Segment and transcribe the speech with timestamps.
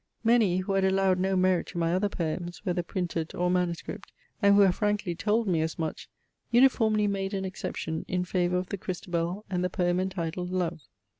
[0.23, 4.55] Many, who had allowed no merit to my other poems, whether printed or manuscript, and
[4.55, 6.09] who have frankly told me as much,
[6.49, 10.81] uniformly made an exception in favour of the CHRISTABEL and the poem entitled LOVE.